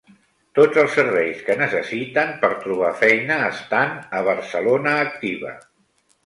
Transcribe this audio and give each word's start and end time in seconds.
Tots 0.59 0.77
els 0.83 0.93
serveis 0.99 1.43
que 1.49 1.55
necessiten 1.59 2.31
per 2.45 2.49
trobar 2.63 2.89
feina 3.03 3.37
estan 3.51 3.93
a 4.21 4.23
Barcelona 4.31 4.97
Activa. 5.05 5.55